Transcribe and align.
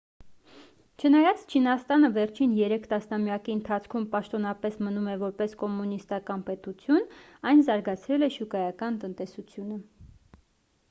չնայած 1.01 1.41
չինաստանը 1.55 2.07
վերջին 2.13 2.53
երեք 2.59 2.87
տասնամյակի 2.93 3.51
ընթացքում 3.55 4.07
պաշտոնապես 4.15 4.77
մնում 4.87 5.09
է 5.11 5.13
որպես 5.23 5.53
կոմունիստական 5.63 6.45
պետություն 6.47 7.05
այն 7.51 7.61
զարգացրել 7.69 8.29
է 8.29 8.31
շուկայական 8.37 8.97
տնտեսությունը 9.05 9.79